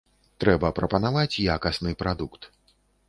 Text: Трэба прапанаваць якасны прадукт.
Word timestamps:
Трэба 0.43 0.71
прапанаваць 0.79 1.41
якасны 1.57 1.91
прадукт. 2.01 2.49